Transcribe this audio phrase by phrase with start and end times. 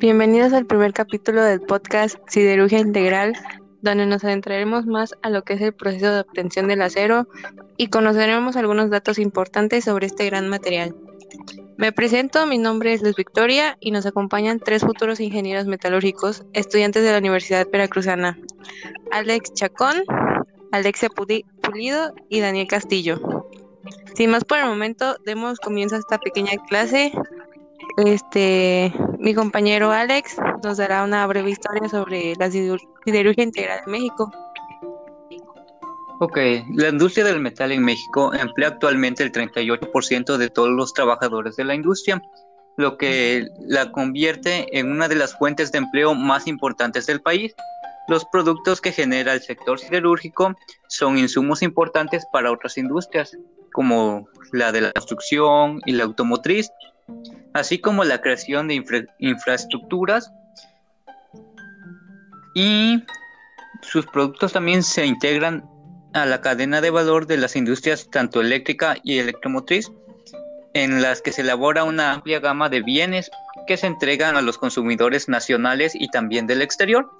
[0.00, 3.34] Bienvenidos al primer capítulo del podcast Siderurgia Integral,
[3.82, 7.28] donde nos adentraremos más a lo que es el proceso de obtención del acero
[7.76, 10.96] y conoceremos algunos datos importantes sobre este gran material.
[11.76, 17.04] Me presento, mi nombre es Luis Victoria y nos acompañan tres futuros ingenieros metalúrgicos, estudiantes
[17.04, 18.38] de la Universidad Veracruzana,
[19.12, 20.02] Alex Chacón,
[20.72, 23.20] Alexia Pulido y Daniel Castillo.
[24.14, 27.12] Sin más por el momento, demos comienzo a esta pequeña clase
[27.98, 34.32] este, mi compañero Alex nos dará una breve historia sobre la siderurgia integral de México.
[36.20, 36.36] Ok,
[36.74, 41.64] la industria del metal en México emplea actualmente el 38% de todos los trabajadores de
[41.64, 42.22] la industria,
[42.76, 47.54] lo que la convierte en una de las fuentes de empleo más importantes del país.
[48.08, 50.54] Los productos que genera el sector siderúrgico
[50.88, 53.36] son insumos importantes para otras industrias,
[53.72, 56.70] como la de la construcción y la automotriz,
[57.54, 58.82] así como la creación de
[59.18, 60.32] infraestructuras
[62.54, 63.02] y
[63.82, 65.64] sus productos también se integran
[66.12, 69.90] a la cadena de valor de las industrias tanto eléctrica y electromotriz,
[70.74, 73.30] en las que se elabora una amplia gama de bienes
[73.66, 77.10] que se entregan a los consumidores nacionales y también del exterior.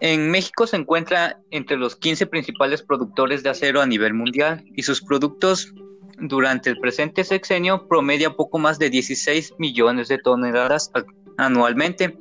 [0.00, 4.82] En México se encuentra entre los 15 principales productores de acero a nivel mundial y
[4.82, 5.72] sus productos
[6.18, 10.90] durante el presente sexenio promedia poco más de 16 millones de toneladas
[11.36, 12.16] anualmente,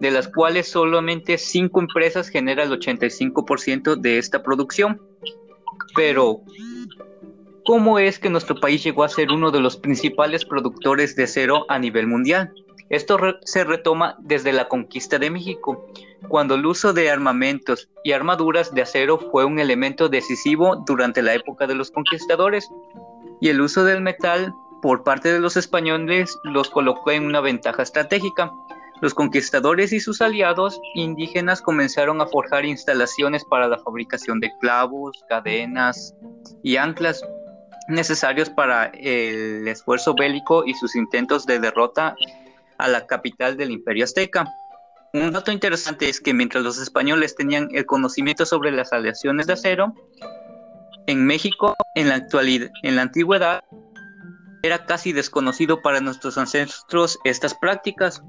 [0.00, 5.00] de las cuales solamente 5 empresas generan el 85% de esta producción.
[5.96, 6.40] Pero,
[7.64, 11.64] ¿cómo es que nuestro país llegó a ser uno de los principales productores de acero
[11.68, 12.52] a nivel mundial?
[12.90, 15.86] Esto se retoma desde la conquista de México,
[16.28, 21.34] cuando el uso de armamentos y armaduras de acero fue un elemento decisivo durante la
[21.34, 22.68] época de los conquistadores
[23.44, 27.82] y el uso del metal por parte de los españoles los colocó en una ventaja
[27.82, 28.50] estratégica.
[29.02, 35.22] Los conquistadores y sus aliados indígenas comenzaron a forjar instalaciones para la fabricación de clavos,
[35.28, 36.14] cadenas
[36.62, 37.22] y anclas
[37.86, 42.16] necesarios para el esfuerzo bélico y sus intentos de derrota
[42.78, 44.46] a la capital del imperio azteca.
[45.12, 49.52] Un dato interesante es que mientras los españoles tenían el conocimiento sobre las aleaciones de
[49.52, 49.92] acero,
[51.06, 53.64] en México, en la actualidad, en la antigüedad,
[54.62, 58.22] era casi desconocido para nuestros ancestros estas prácticas,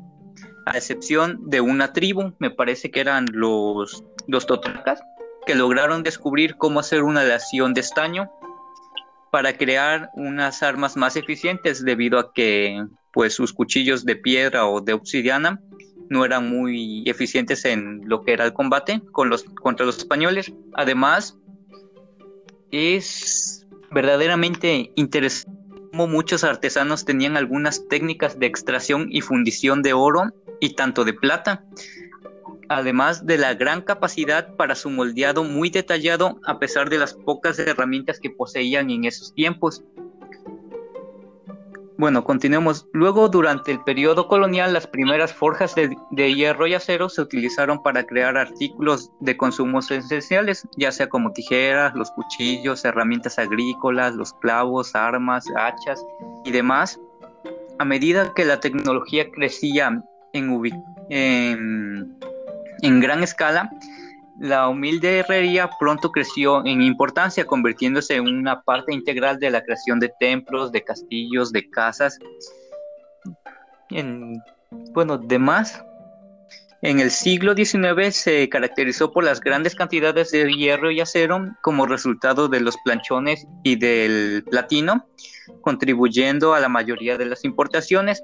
[0.65, 5.01] a excepción de una tribu, me parece que eran los, los totacas,
[5.45, 8.31] que lograron descubrir cómo hacer una aleación de estaño
[9.31, 14.81] para crear unas armas más eficientes debido a que pues sus cuchillos de piedra o
[14.81, 15.61] de obsidiana
[16.09, 20.53] no eran muy eficientes en lo que era el combate con los, contra los españoles.
[20.73, 21.37] Además,
[22.75, 25.55] es verdaderamente interesante
[25.91, 30.23] cómo muchos artesanos tenían algunas técnicas de extracción y fundición de oro
[30.59, 31.63] y tanto de plata,
[32.67, 37.57] además de la gran capacidad para su moldeado muy detallado a pesar de las pocas
[37.59, 39.85] herramientas que poseían en esos tiempos.
[41.97, 42.87] Bueno, continuemos.
[42.91, 45.95] Luego, durante el periodo colonial, las primeras forjas de,
[46.33, 51.95] hierro y acero se utilizaron para crear artículos de consumo esenciales, ya sea como tijeras,
[51.95, 56.05] los cuchillos, herramientas agrícolas, los clavos, armas, hachas
[56.43, 56.99] y demás.
[57.79, 60.03] A medida que la tecnología crecía
[60.33, 60.61] en,
[61.09, 62.17] en,
[62.81, 63.69] en gran escala,
[64.39, 69.99] la humilde herrería pronto creció en importancia, convirtiéndose en una parte integral de la creación
[69.99, 72.19] de templos, de castillos, de casas,
[73.89, 74.41] en,
[74.93, 75.83] bueno, demás.
[76.81, 81.87] En el siglo XIX se caracterizó por las grandes cantidades de hierro y acero como
[81.87, 85.07] resultado de los planchones y del platino,
[85.61, 88.23] contribuyendo a la mayoría de las importaciones.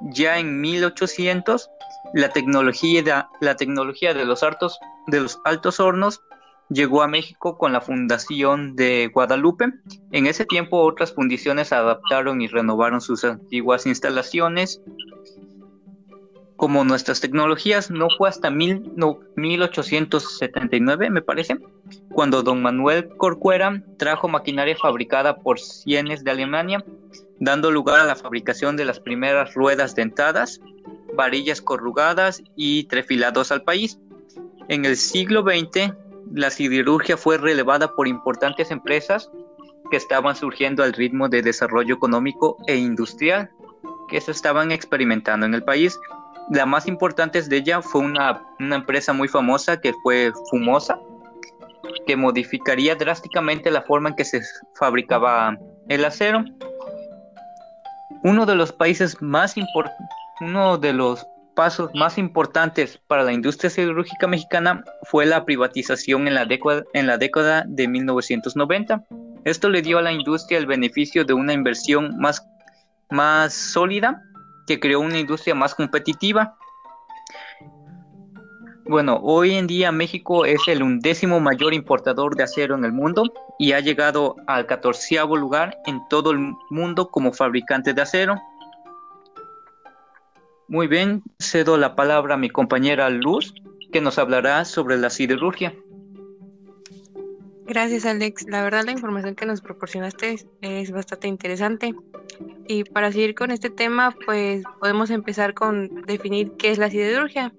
[0.00, 1.70] Ya en 1800
[2.14, 6.22] la tecnología de, la tecnología de los, altos, de los altos hornos
[6.68, 9.66] llegó a México con la fundación de Guadalupe.
[10.12, 14.80] En ese tiempo otras fundiciones adaptaron y renovaron sus antiguas instalaciones.
[16.56, 21.58] Como nuestras tecnologías, no fue hasta mil, no, 1879, me parece,
[22.12, 26.84] cuando don Manuel Corcuera trajo maquinaria fabricada por Sienes de Alemania,
[27.38, 30.60] dando lugar a la fabricación de las primeras ruedas dentadas
[31.14, 33.98] varillas corrugadas y trefilados al país.
[34.70, 35.92] En el siglo XX,
[36.32, 39.28] la siderurgia fue relevada por importantes empresas
[39.90, 43.50] que estaban surgiendo al ritmo de desarrollo económico e industrial
[44.08, 45.98] que se estaban experimentando en el país.
[46.52, 51.00] La más importante de ella fue una, una empresa muy famosa que fue Fumosa,
[52.06, 54.40] que modificaría drásticamente la forma en que se
[54.76, 55.58] fabricaba
[55.88, 56.44] el acero.
[58.22, 60.06] Uno de los países más importantes
[60.40, 61.26] uno de los
[61.60, 67.06] pasos más importantes para la industria siderúrgica mexicana fue la privatización en la década, en
[67.06, 69.04] la década de 1990.
[69.44, 72.42] Esto le dio a la industria el beneficio de una inversión más,
[73.10, 74.22] más sólida
[74.66, 76.56] que creó una industria más competitiva.
[78.86, 83.24] Bueno, hoy en día México es el undécimo mayor importador de acero en el mundo
[83.58, 88.36] y ha llegado al catorceavo lugar en todo el mundo como fabricante de acero.
[90.70, 93.52] Muy bien, cedo la palabra a mi compañera Luz,
[93.90, 95.74] que nos hablará sobre la siderurgia.
[97.66, 98.46] Gracias, Alex.
[98.48, 101.92] La verdad, la información que nos proporcionaste es, bastante interesante.
[102.68, 107.52] Y para seguir con este tema, pues podemos empezar con definir qué es la siderurgia.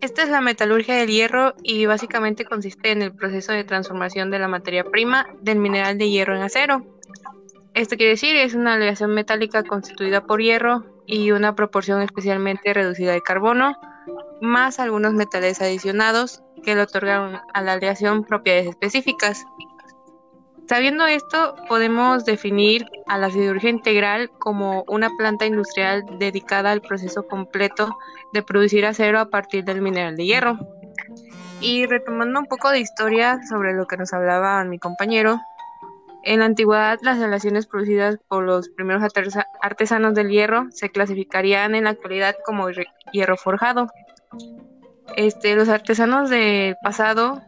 [0.00, 4.38] Esta es la metalurgia del hierro y básicamente consiste en el proceso de transformación de
[4.38, 6.86] la materia prima del mineral de hierro en acero.
[7.74, 13.12] Esto quiere decir es una aleación metálica constituida por hierro y una proporción especialmente reducida
[13.12, 13.74] de carbono,
[14.42, 19.44] más algunos metales adicionados que le otorgan a la aleación propiedades específicas.
[20.68, 27.26] Sabiendo esto, podemos definir a la siderurgia integral como una planta industrial dedicada al proceso
[27.26, 27.96] completo
[28.34, 30.58] de producir acero a partir del mineral de hierro.
[31.62, 35.40] Y retomando un poco de historia sobre lo que nos hablaba mi compañero,
[36.28, 39.02] en la antigüedad las relaciones producidas por los primeros
[39.62, 42.68] artesanos del hierro se clasificarían en la actualidad como
[43.12, 43.86] hierro forjado.
[45.16, 47.40] Este, los artesanos del pasado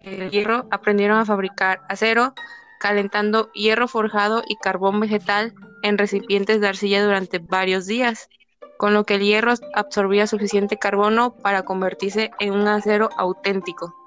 [0.00, 2.32] el hierro aprendieron a fabricar acero
[2.80, 5.52] calentando hierro forjado y carbón vegetal
[5.82, 8.30] en recipientes de arcilla durante varios días,
[8.78, 14.01] con lo que el hierro absorbía suficiente carbono para convertirse en un acero auténtico.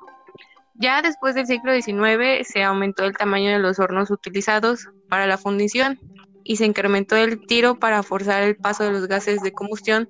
[0.78, 5.38] Ya después del siglo XIX se aumentó el tamaño de los hornos utilizados para la
[5.38, 6.00] fundición
[6.44, 10.08] y se incrementó el tiro para forzar el paso de los gases de combustión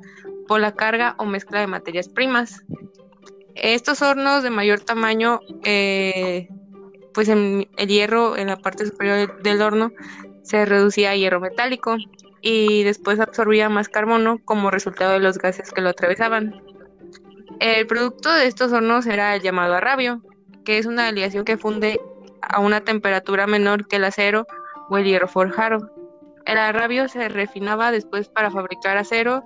[0.47, 2.63] por la carga o mezcla de materias primas.
[3.53, 6.49] Estos hornos de mayor tamaño eh,
[7.13, 9.91] pues el hierro en la parte superior del horno
[10.43, 11.95] se reducía a hierro metálico
[12.41, 16.61] y después absorbía más carbono como resultado de los gases que lo atravesaban.
[17.59, 20.21] El producto de estos hornos era el llamado arrabio,
[20.65, 22.01] que es una aleación que funde
[22.41, 24.45] a una temperatura menor que el acero
[24.89, 25.89] o el hierro forjado.
[26.45, 29.43] El arrabio se refinaba después para fabricar acero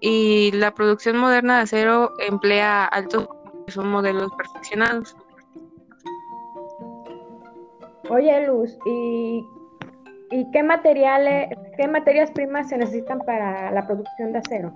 [0.00, 3.28] y la producción moderna de acero emplea altos
[3.68, 5.16] son modelos perfeccionados.
[8.10, 9.46] Oye, Luz, ¿y,
[10.52, 14.72] qué materiales, qué materias primas se necesitan para la producción de acero?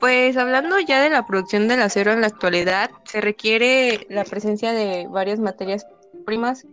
[0.00, 4.72] Pues hablando ya de la producción del acero en la actualidad, se requiere la presencia
[4.72, 5.86] de varias materias
[6.24, 6.66] primas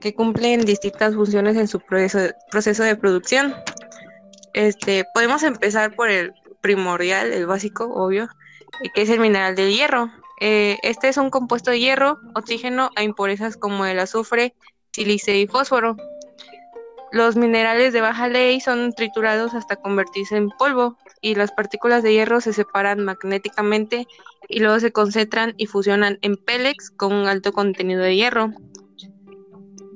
[0.00, 3.54] que cumplen distintas funciones en su proceso, de producción.
[4.52, 8.28] Este, podemos empezar por el primordial, el básico, obvio,
[8.94, 10.12] que es el mineral del hierro.
[10.40, 14.54] Eh, este es un compuesto de hierro, oxígeno e impurezas como el azufre,
[14.92, 15.96] sílice y fósforo.
[17.14, 22.12] Los minerales de baja ley son triturados hasta convertirse en polvo y las partículas de
[22.12, 24.08] hierro se separan magnéticamente
[24.48, 28.50] y luego se concentran y fusionan en pélex con un alto contenido de hierro.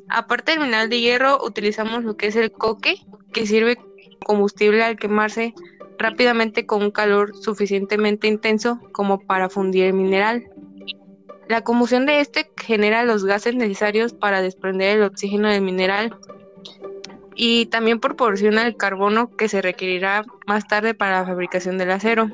[0.08, 3.88] Aparte del mineral de hierro, utilizamos lo que es el coque, que sirve como
[4.24, 5.54] combustible al quemarse
[5.98, 10.48] rápidamente con un calor suficientemente intenso como para fundir el mineral.
[11.48, 16.16] La combustión de este genera los gases necesarios para desprender el oxígeno del mineral
[17.40, 22.28] y también proporciona el carbono que se requerirá más tarde para la fabricación del acero.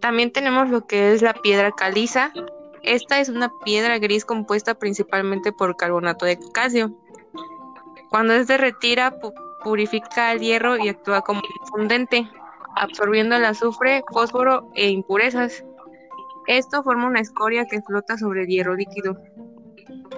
[0.00, 2.32] También tenemos lo que es la piedra caliza.
[2.82, 6.96] Esta es una piedra gris compuesta principalmente por carbonato de calcio.
[8.08, 9.14] Cuando es derretida,
[9.62, 12.26] purifica el hierro y actúa como fundente,
[12.74, 15.62] absorbiendo el azufre, fósforo e impurezas.
[16.46, 19.18] Esto forma una escoria que flota sobre el hierro líquido.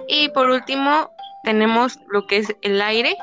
[0.07, 1.09] Y por último,
[1.43, 3.17] tenemos lo que es el aire,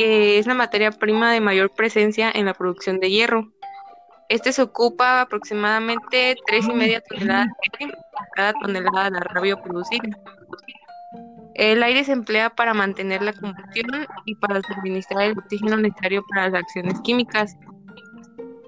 [0.00, 3.52] que es la materia prima de mayor presencia en la producción de hierro.
[4.30, 7.94] Este se ocupa aproximadamente 3,5 toneladas de
[8.34, 10.08] cada tonelada de arrabio producida.
[11.54, 16.48] El aire se emplea para mantener la combustión y para suministrar el oxígeno necesario para
[16.48, 17.54] las acciones químicas.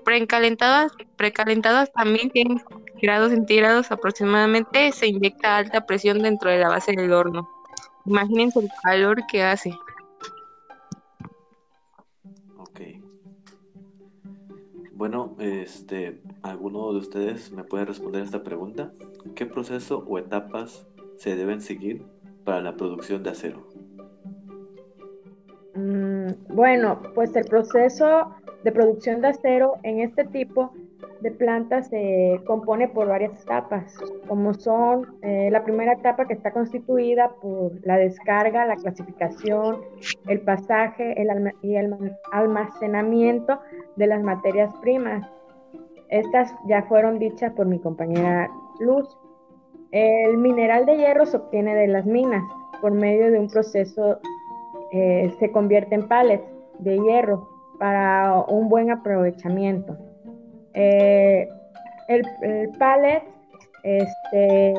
[0.04, 2.60] Precalentadas, precalentadas también tienen
[3.00, 7.48] grados centígrados aproximadamente, se inyecta alta presión dentro de la base del horno.
[8.04, 9.72] Imagínense el calor que hace.
[15.02, 18.92] Bueno, este, ¿alguno de ustedes me puede responder esta pregunta?
[19.34, 22.04] ¿Qué proceso o etapas se deben seguir
[22.44, 23.66] para la producción de acero?
[25.74, 28.32] Mm, Bueno, pues el proceso
[28.62, 30.72] de producción de acero en este tipo
[31.22, 33.96] de plantas se compone por varias etapas,
[34.28, 39.80] como son eh, la primera etapa que está constituida por la descarga, la clasificación,
[40.26, 41.94] el pasaje el y el
[42.32, 43.60] almacenamiento
[43.96, 45.26] de las materias primas.
[46.08, 48.50] Estas ya fueron dichas por mi compañera
[48.80, 49.16] Luz.
[49.92, 52.42] El mineral de hierro se obtiene de las minas
[52.80, 54.18] por medio de un proceso,
[54.92, 56.44] eh, se convierte en pallets
[56.80, 57.48] de hierro
[57.78, 59.96] para un buen aprovechamiento.
[60.74, 61.48] Eh,
[62.08, 63.22] el, el, pallet
[63.82, 64.74] este,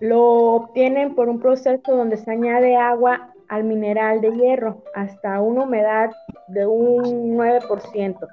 [0.00, 5.64] lo obtienen por un proceso donde se añade agua al mineral de hierro hasta una
[5.64, 6.10] humedad
[6.48, 8.28] de un 9%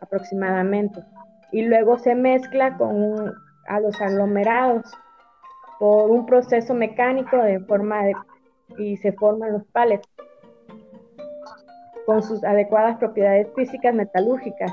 [0.00, 1.02] aproximadamente.
[1.52, 3.32] Y luego se mezcla con
[3.68, 4.84] a los aglomerados
[5.78, 8.14] por un proceso mecánico de forma de,
[8.78, 10.08] y se forman los pallets
[12.06, 14.72] con sus adecuadas propiedades físicas metalúrgicas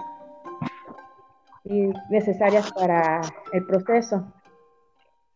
[1.66, 3.22] y necesarias para
[3.54, 4.26] el proceso.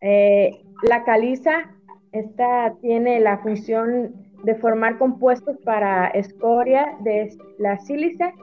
[0.02, 0.52] Eh,
[0.84, 1.72] la caliza
[2.12, 8.34] esta tiene la función de formar compuestos para escoria de la sílice,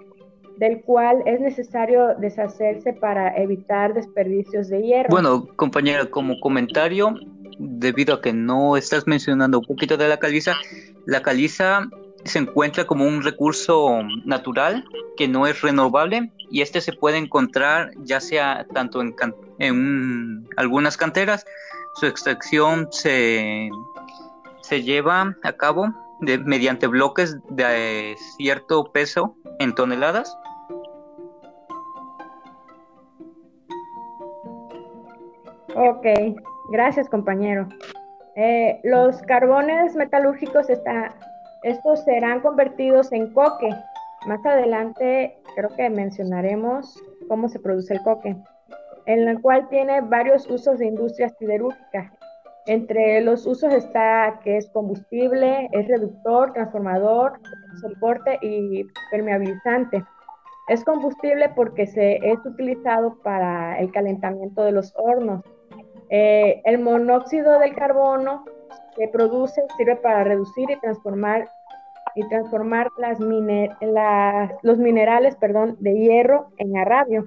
[0.59, 5.09] del cual es necesario deshacerse para evitar desperdicios de hierro.
[5.11, 7.15] Bueno, compañera, como comentario,
[7.59, 10.53] debido a que no estás mencionando un poquito de la caliza,
[11.07, 11.89] la caliza
[12.25, 14.85] se encuentra como un recurso natural
[15.17, 21.45] que no es renovable y este se puede encontrar ya sea tanto en, algunas canteras,
[21.97, 23.69] su extracción se,
[24.61, 30.39] se lleva a cabo mediante bloques de cierto peso en toneladas.
[35.75, 36.07] Ok,
[36.71, 37.69] gracias compañero.
[38.37, 41.13] Eh, los carbones metalúrgicos están
[41.65, 43.71] estos serán convertidos en coque.
[44.27, 48.37] Más adelante creo que mencionaremos cómo se produce el coque,
[49.07, 52.13] en el cual tiene varios usos de industria siderúrgica.
[52.67, 57.39] Entre los usos está que es combustible, es reductor, transformador,
[57.81, 60.03] soporte y permeabilizante.
[60.69, 65.45] Es combustible porque se es utilizado para el calentamiento de los hornos.
[66.09, 68.45] Eh, el monóxido del carbono
[68.97, 71.49] que produce sirve para reducir y transformar
[72.15, 72.89] y transformar
[74.63, 77.27] los minerales perdón, de hierro en arrabio.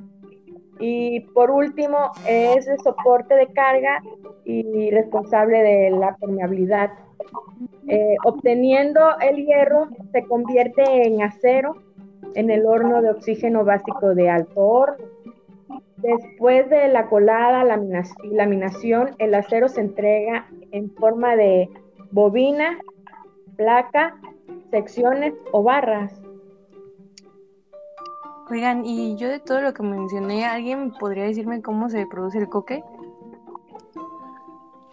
[0.80, 4.02] Y por último, es el soporte de carga
[4.46, 6.92] y responsable de la permeabilidad.
[7.88, 11.76] Eh, obteniendo el hierro, se convierte en acero
[12.36, 15.06] en el horno de oxígeno básico de alto horno.
[15.98, 17.66] Después de la colada
[18.24, 21.70] y laminación, el acero se entrega en forma de
[22.12, 22.78] bobina,
[23.56, 24.16] placa,
[24.72, 26.14] secciones o barras.
[28.50, 32.48] Oigan, y yo de todo lo que mencioné, ¿alguien podría decirme cómo se produce el
[32.48, 32.84] coque?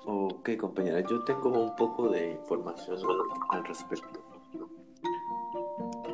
[0.06, 2.98] Ok, compañera, yo tengo un poco de información
[3.50, 4.20] al respecto.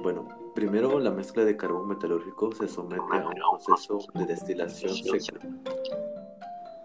[0.03, 5.41] Bueno, primero la mezcla de carbón metalúrgico se somete a un proceso de destilación seca,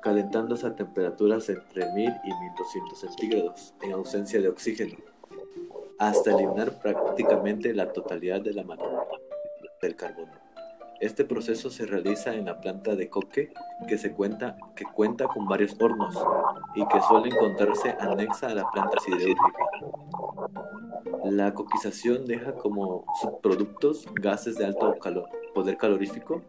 [0.02, 4.98] calentándose a temperaturas entre 1000 y 1200 centígrados en ausencia de oxígeno,
[6.00, 9.00] hasta eliminar prácticamente la totalidad de la materia
[9.82, 10.32] del carbono.
[11.02, 13.52] Este proceso se realiza en la planta de coque
[13.88, 16.16] que, se cuenta, que cuenta con varios hornos
[16.74, 19.66] y que suele encontrarse anexa a la planta siderúrgica.
[21.26, 26.42] La coquización deja como subproductos gases de alto calor, poder calorífico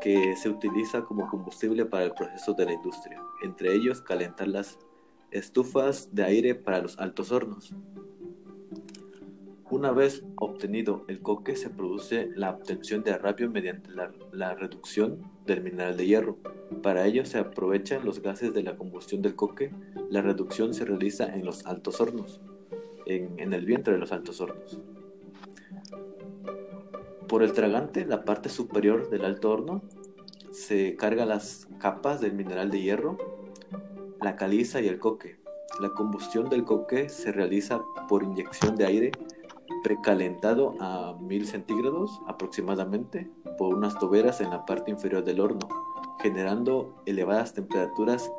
[0.00, 4.78] que se utiliza como combustible para el proceso de la industria, entre ellos calentar las
[5.30, 7.74] estufas de aire para los altos hornos.
[9.68, 15.60] Una vez obtenido el coque se produce la obtención de arrabio mediante la, reducción del
[15.60, 16.36] mineral de hierro.
[16.84, 19.72] Para ello se aprovechan los gases de la combustión del coque.
[20.08, 22.40] La reducción se realiza en los altos hornos,
[23.06, 24.78] en, el vientre de los altos hornos.
[27.26, 29.82] Por el tragante, la parte superior del alto horno,
[30.52, 33.18] se carga las capas del mineral de hierro,
[34.26, 35.38] la caliza y el coque.
[35.78, 39.12] La combustión del coque se realiza por inyección de aire
[39.84, 45.68] precalentado a 1000 centígrados aproximadamente por unas toberas en la parte inferior del horno,
[46.20, 48.32] generando elevadas temperaturas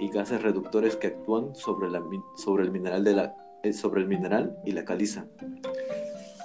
[0.00, 5.26] y gases reductores que actúan sobre, eh, el mineral y la caliza,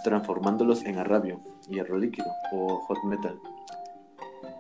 [0.04, 1.40] transformándolos en arrabio,
[1.70, 3.40] hierro líquido o hot metal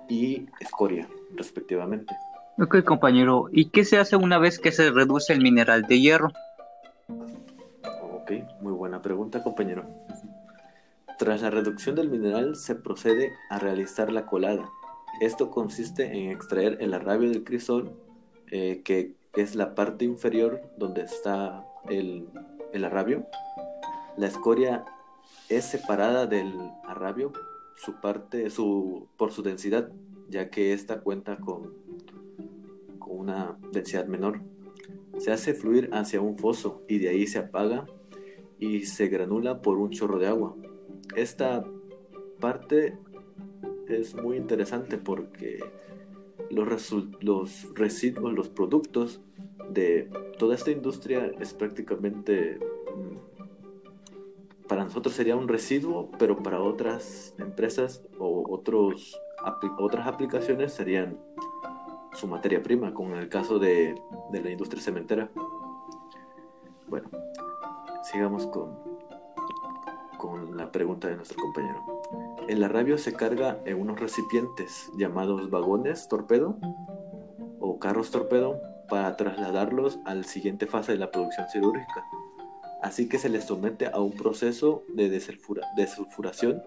[0.07, 2.15] y escoria, respectivamente.
[2.61, 6.33] Ok, compañero, ¿y qué se hace una vez que se reduce el mineral de hierro?
[8.01, 9.85] Ok, muy buena pregunta, compañero.
[11.17, 14.69] Tras la reducción del mineral se procede a realizar la colada.
[15.21, 17.93] Esto consiste en extraer el arrabio del crisol,
[18.51, 22.27] eh, que es la parte inferior donde está el,
[22.73, 23.25] el arrabio.
[24.17, 24.83] La escoria
[25.47, 26.53] es separada del
[26.85, 27.31] arrabio
[27.77, 29.89] su parte, su, por su densidad,
[30.27, 31.73] ya que ésta cuenta con,
[33.09, 34.41] una densidad menor.
[35.17, 37.85] Se hace fluir hacia un foso y de ahí se apaga
[38.57, 40.55] y se granula por un chorro de agua.
[41.15, 41.65] Esta
[42.39, 42.97] parte
[43.87, 45.59] es muy interesante porque
[46.49, 49.21] los, los residuos, los productos
[49.69, 53.29] de toda esta industria es prácticamente mm,
[54.67, 59.19] para nosotros sería un residuo, pero para otras empresas o otros,
[59.79, 61.19] otras aplicaciones serían
[62.13, 64.01] su materia prima, como en el caso de,
[64.31, 65.29] de la industria cementera.
[66.87, 67.09] Bueno,
[68.11, 68.77] sigamos con,
[70.17, 71.83] con la pregunta de nuestro compañero.
[72.47, 76.57] El arrabio se carga en unos recipientes llamados vagones torpedo
[77.59, 82.03] o carros torpedo para trasladarlos al siguiente fase de la producción cirúrgica.
[82.81, 86.63] Así que se les somete a un proceso de desulfuración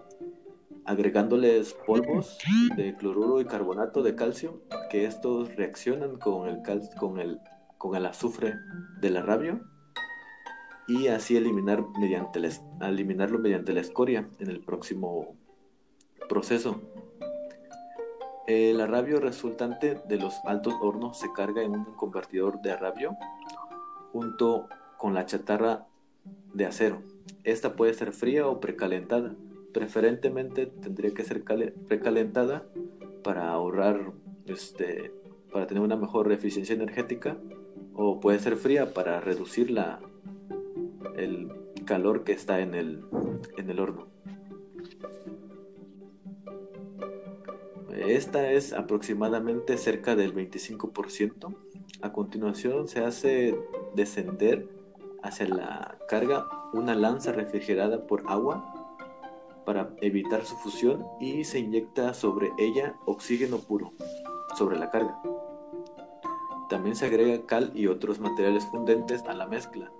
[0.85, 2.39] agregándoles polvos
[2.77, 4.61] de cloruro y carbonato de calcio
[4.93, 6.61] que estos reaccionan con el,
[6.99, 7.41] con el,
[7.79, 8.57] con el azufre
[9.01, 9.63] del arrabio
[10.87, 12.43] y así eliminar mediante
[12.83, 15.35] eliminarlo mediante la escoria en el próximo
[16.29, 16.83] proceso.
[18.47, 23.17] El arrabio resultante de los altos hornos se carga en un convertidor de arrabio
[24.13, 24.69] junto
[24.99, 25.87] con la chatarra
[26.53, 27.03] de acero.
[27.45, 29.35] Esta puede ser fría o precalentada.
[29.73, 31.43] Preferentemente tendría que ser
[31.89, 32.67] precalentada
[33.25, 34.13] para ahorrar,
[34.47, 35.13] este,
[35.53, 37.37] para tener una mejor eficiencia energética,
[37.95, 40.01] o puede ser fría para reducir la,
[41.17, 41.53] el
[41.85, 43.05] calor que está en el,
[43.57, 44.07] en el horno.
[47.95, 51.55] Esta es aproximadamente cerca del 25%.
[52.01, 53.55] A continuación se hace
[53.95, 54.69] descender
[55.23, 58.83] hacia la carga una lanza refrigerada por agua
[59.65, 63.93] para evitar su fusión y se inyecta sobre ella oxígeno puro
[64.55, 65.21] sobre la carga.
[66.69, 69.93] También se agrega cal y otros materiales fundentes a la mezcla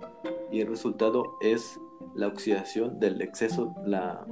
[0.51, 1.79] y el resultado es
[2.15, 4.25] la oxidación del exceso, la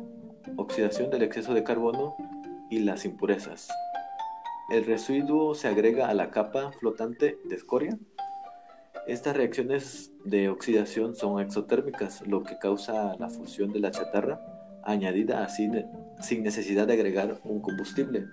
[0.58, 2.16] oxidación del exceso de carbono
[2.70, 3.70] y las impurezas.
[4.70, 7.98] El residuo se agrega a la capa flotante de escoria.
[9.08, 14.40] Estas reacciones de oxidación son exotérmicas, lo que causa la fusión de la chatarra
[14.84, 18.28] añadida sin necesidad de agregar un combustible.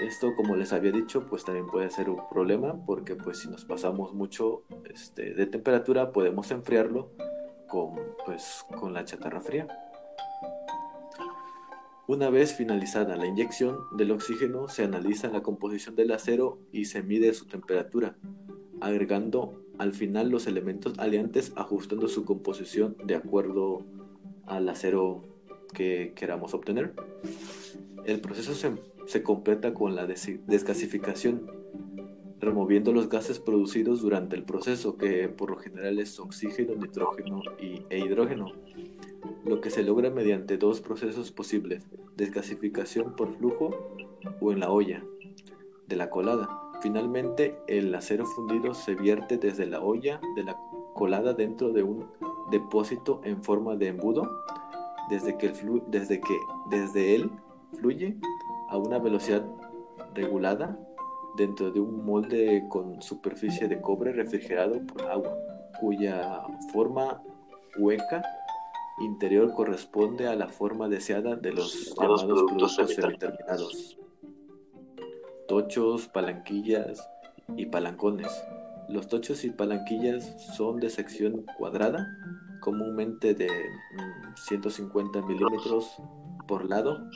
[0.00, 3.64] Esto, como les había dicho, pues también puede ser un problema porque pues si nos
[3.64, 7.12] pasamos mucho este, de temperatura podemos enfriarlo
[7.66, 7.94] con,
[8.26, 9.66] pues, con la chatarra fría.
[12.08, 17.02] Una vez finalizada la inyección del oxígeno, se analiza la composición del acero y se
[17.02, 18.16] mide su temperatura,
[18.80, 23.84] agregando al final los elementos aliantes ajustando su composición de acuerdo
[24.46, 25.22] al acero
[25.74, 26.94] que queramos obtener.
[28.04, 28.70] El proceso se,
[29.22, 31.50] completa con la desgasificación,
[32.40, 37.82] removiendo los gases producidos durante el proceso, que por lo general es oxígeno, nitrógeno y,
[37.88, 38.52] e hidrógeno
[39.44, 43.70] lo que se logra mediante dos procesos posibles, desgasificación por flujo
[44.40, 45.04] o en la olla
[45.86, 46.48] de la colada.
[46.82, 50.56] Finalmente, el acero fundido se vierte desde la olla de la
[50.94, 52.06] colada dentro de un
[52.50, 54.28] depósito en forma de embudo,
[55.08, 55.52] desde que,
[55.88, 56.38] desde, que
[56.70, 57.30] desde él
[57.74, 58.16] fluye
[58.68, 59.44] a una velocidad
[60.14, 60.78] regulada
[61.36, 65.36] dentro de un molde con superficie de cobre refrigerado por agua,
[65.80, 67.22] cuya forma
[67.78, 68.22] hueca
[68.98, 73.98] interior corresponde a la forma deseada de los llamados productos, semi-terminados.
[75.46, 77.08] Tochos, palanquillas
[77.56, 78.32] y palancones.
[78.88, 82.06] Los tochos y palanquillas son de sección cuadrada,
[82.60, 83.48] comúnmente de
[84.36, 85.96] 150 mm, milímetros
[86.48, 87.10] por lado,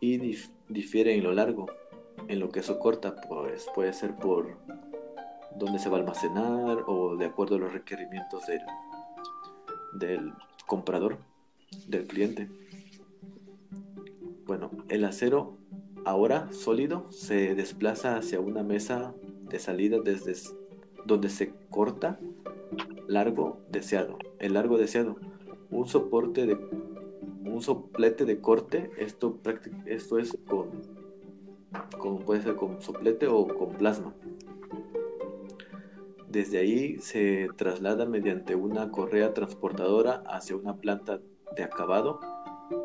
[0.00, 0.36] y
[0.68, 1.66] difiere en lo largo.
[2.28, 4.56] En lo que eso corta, pues puede ser por
[5.56, 8.60] dónde se va a almacenar o de acuerdo a los requerimientos del,
[9.94, 10.32] del
[10.66, 11.18] comprador,
[11.88, 12.48] del cliente.
[14.46, 15.56] Bueno, el acero
[16.04, 19.14] ahora sólido se desplaza hacia una mesa
[19.48, 20.34] de salida desde
[21.04, 22.18] donde se corta
[23.06, 24.18] largo deseado.
[24.38, 25.16] El largo deseado,
[25.70, 26.56] un soporte de
[27.60, 29.36] un soplete de corte, esto,
[29.84, 30.70] esto es con,
[31.98, 34.14] con, puede ser con soplete o con plasma.
[36.26, 41.20] Desde ahí se traslada mediante una correa transportadora hacia una planta
[41.54, 42.20] de acabado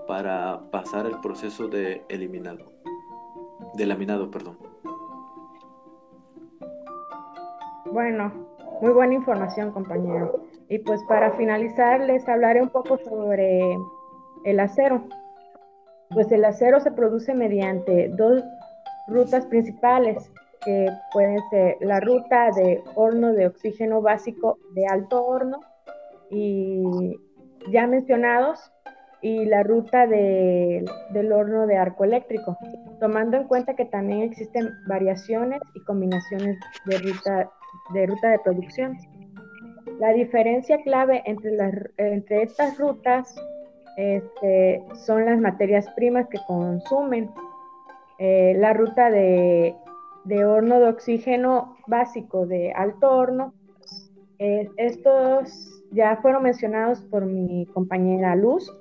[0.09, 2.73] para pasar el proceso de eliminado,
[3.75, 4.57] de laminado, perdón.
[7.93, 8.29] Bueno,
[8.81, 10.41] muy buena información, compañero.
[10.67, 13.77] Y pues para finalizar les hablaré un poco sobre
[14.45, 15.07] el acero.
[16.11, 18.43] Pues el acero se produce mediante dos
[19.07, 20.31] rutas principales,
[20.63, 25.59] que pueden ser la ruta de horno de oxígeno básico de alto horno
[26.29, 26.81] y
[27.71, 28.71] ya mencionados,
[29.21, 32.55] y la ruta del horno de arco eléctrico,
[32.99, 37.49] tomando en cuenta que también existen variaciones y combinaciones de ruta
[37.93, 38.95] de, ruta de producción.
[39.99, 43.35] La diferencia clave entre, las, entre estas rutas
[43.97, 47.29] este, son las materias primas que consumen.
[48.17, 49.75] Eh, la ruta de,
[50.45, 53.53] horno de oxígeno básico de alto horno,
[54.39, 58.73] eh, estos ya fueron mencionados por mi compañera Luz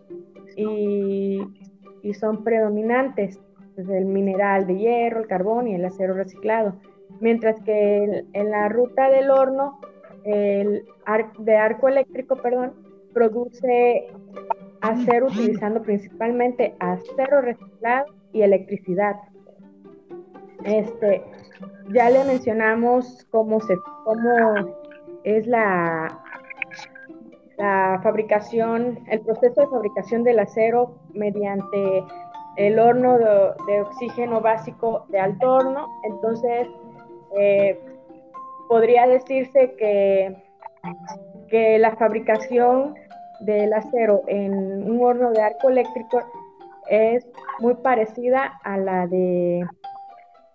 [0.57, 1.41] y,
[2.19, 3.41] son predominantes,
[3.75, 6.75] pues, el mineral de hierro, el carbón y el acero reciclado.
[7.21, 9.79] Mientras que en la ruta del horno
[10.25, 10.85] el
[11.39, 12.73] de arco eléctrico, perdón,
[13.13, 14.09] produce
[14.85, 19.17] acero utilizando principalmente acero reciclado y electricidad.
[20.65, 21.23] Este,
[21.93, 24.75] ya le mencionamos cómo se cómo
[25.25, 26.25] es la
[27.57, 32.05] la fabricación, el proceso de fabricación del acero mediante
[32.57, 35.89] el horno de, oxígeno básico de alto horno.
[36.05, 36.69] Entonces,
[37.39, 37.81] eh,
[38.69, 40.37] podría decirse que,
[41.49, 42.95] que la fabricación
[43.41, 44.55] del acero en
[44.91, 46.23] un horno de arco eléctrico
[46.89, 47.27] es
[47.61, 49.67] muy parecida a la de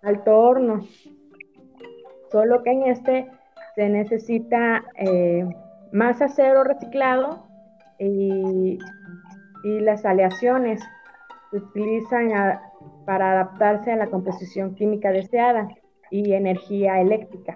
[0.02, 0.80] alto horno,
[2.30, 3.30] solo que en este
[3.74, 5.46] se necesita eh,
[5.92, 7.46] más acero reciclado
[7.98, 8.78] y,
[9.62, 10.80] las aleaciones
[11.50, 12.30] se utilizan
[13.04, 15.68] para adaptarse a la composición química deseada
[16.10, 17.54] y energía eléctrica.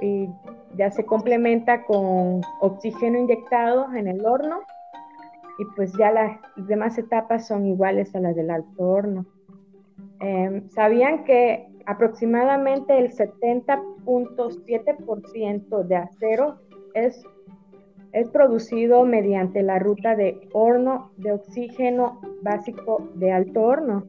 [0.00, 0.28] Y
[0.76, 4.60] ya se complementa con oxígeno inyectado en el horno
[5.58, 9.26] y pues ya las demás etapas son iguales a las del alto horno.
[10.20, 16.58] Em, ¿Sabían que aproximadamente el 70.7% de acero
[16.94, 17.22] es,
[18.12, 24.04] es producido mediante la ruta de horno de oxígeno básico de alto horno?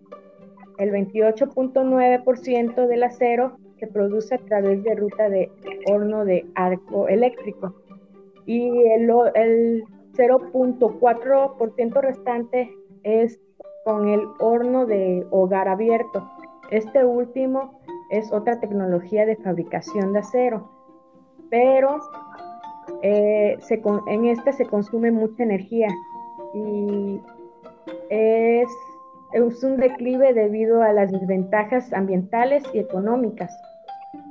[0.78, 5.52] El 28.9% del acero se produce a través de ruta de
[5.88, 7.74] horno de arco eléctrico
[8.46, 12.70] y el, el 0.4% restante
[13.04, 13.40] es
[13.86, 16.28] con el horno de hogar abierto.
[16.72, 20.70] Este último es otra tecnología de fabricación de acero,
[21.50, 22.00] pero
[23.02, 23.58] eh,
[24.08, 25.88] en este se consume mucha energía
[26.54, 27.22] y
[28.10, 28.68] es
[29.32, 33.56] es un declive debido a las desventajas ambientales y económicas.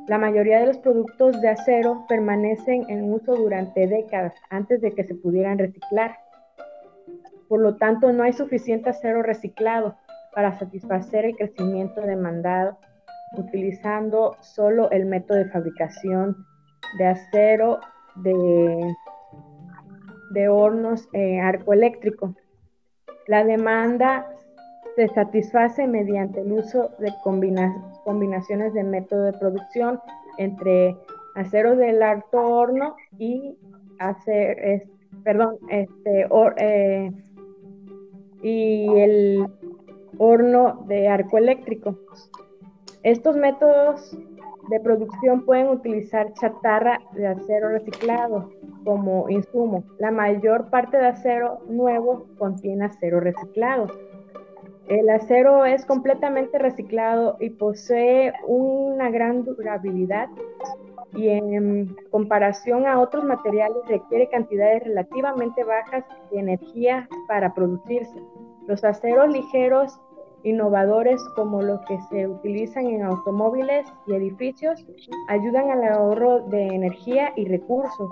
[0.09, 5.05] La mayoría de los productos de acero permanecen en uso durante décadas antes de que
[5.05, 6.19] se pudieran reciclar.
[7.47, 9.97] Por lo tanto, no hay suficiente acero reciclado
[10.35, 12.79] para satisfacer el crecimiento demandado
[13.37, 16.47] utilizando solo el método de fabricación
[16.97, 17.81] de acero
[18.15, 18.95] de,
[20.49, 22.35] hornos eh, arco eléctrico.
[23.27, 24.27] La demanda
[24.99, 30.01] se satisface mediante el uso de combinaciones de método de producción
[30.39, 30.97] entre
[31.37, 33.57] acero del alto horno y
[34.01, 34.89] hacer,
[35.23, 37.13] perdón, este, eh,
[38.43, 39.47] y el
[40.19, 41.97] horno de arco eléctrico.
[43.05, 44.19] Estos métodos
[44.69, 48.51] de producción pueden utilizar chatarra de acero reciclado
[48.85, 49.85] como insumo.
[50.01, 53.87] La mayor parte de acero nuevo contiene acero reciclado
[54.89, 60.29] el acero es completamente reciclado y posee una gran durabilidad
[61.15, 68.19] y en comparación a otros materiales requiere cantidades relativamente bajas de energía para producirse.
[68.67, 70.01] Los aceros ligeros
[70.43, 74.87] innovadores como los que se utilizan en automóviles y edificios
[75.29, 78.11] ayudan al ahorro de energía y recursos.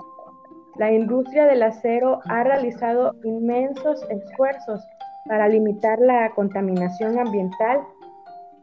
[0.75, 4.83] La industria del acero ha realizado inmensos esfuerzos
[5.27, 7.81] para limitar la contaminación ambiental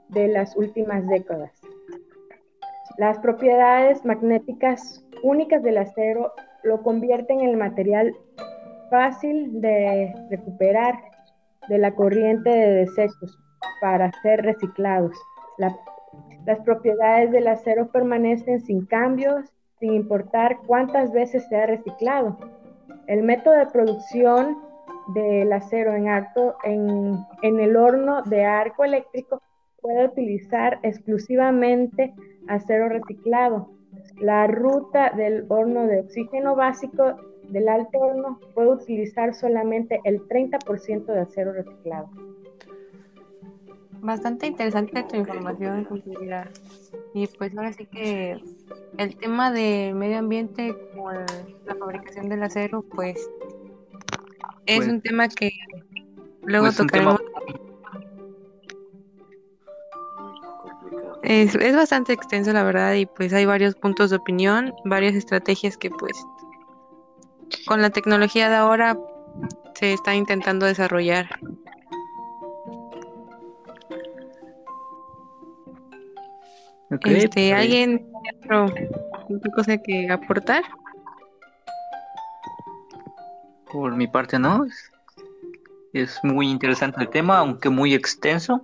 [0.09, 1.53] de las últimas décadas.
[2.97, 8.15] Las propiedades magnéticas únicas del acero lo convierten en el material
[8.91, 10.95] fácil de recuperar
[11.69, 13.39] de la corriente de desechos
[13.81, 15.17] para ser reciclados.
[16.47, 19.51] las propiedades del acero permanecen sin cambios
[19.81, 22.39] sin importar cuántas veces se ha reciclado.
[23.07, 24.59] El método de producción
[25.09, 26.09] del acero en,
[26.65, 29.43] en, en el horno de arco eléctrico
[29.81, 32.15] puede utilizar exclusivamente
[32.49, 33.71] acero reciclado.
[34.19, 37.17] La ruta del horno de oxígeno básico
[37.49, 42.09] del alto horno puede utilizar solamente el 30% de acero reciclado.
[44.01, 45.89] Bastante interesante tu información,
[47.15, 48.39] Y pues ahora sí que
[48.99, 51.15] el tema de medio ambiente con
[51.65, 53.31] la fabricación del acero, pues
[54.67, 55.53] es pues un tema que
[56.43, 57.21] luego pues tocaremos.
[61.23, 65.79] Es, es bastante extenso, la verdad, y pues hay varios puntos de opinión, varias estrategias
[65.79, 66.13] que pues
[67.67, 68.99] con la tecnología de ahora
[69.75, 71.29] se está intentando desarrollar.
[76.91, 78.07] este, pues, ¿Alguien
[78.49, 78.89] tiene
[79.29, 80.63] otra cosa que aportar?
[83.75, 84.67] Por mi parte, no.
[85.93, 88.63] Es muy interesante el tema, aunque muy extenso,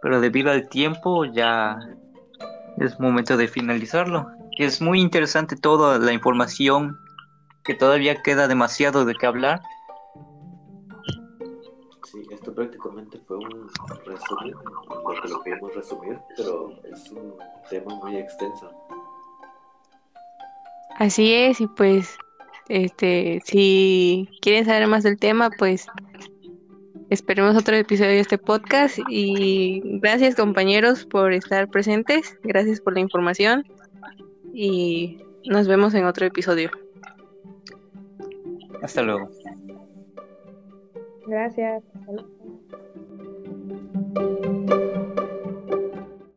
[0.00, 1.76] pero debido al tiempo ya
[2.78, 4.28] es momento de finalizarlo.
[4.58, 6.96] Es muy interesante toda la información
[7.64, 9.60] que todavía queda demasiado de qué hablar.
[12.04, 13.68] Sí, esto prácticamente fue un
[14.06, 14.54] resumen,
[14.88, 17.34] lo que lo queríamos resumir, pero es un
[17.68, 18.70] tema muy extenso.
[21.00, 22.16] Así es, y pues,
[22.68, 25.86] este, si quieren saber más del tema, pues
[27.10, 33.00] esperemos otro episodio de este podcast y gracias compañeros por estar presentes, gracias por la
[33.00, 33.64] información
[34.52, 36.70] y nos vemos en otro episodio.
[38.82, 39.28] Hasta luego.
[41.26, 41.82] Gracias.